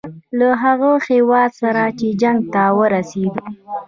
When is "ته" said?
2.53-2.63